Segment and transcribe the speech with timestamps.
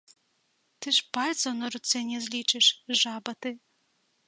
[0.85, 2.65] Ты ж пальцаў на руцэ не злічыш,
[3.03, 3.51] жаба ты!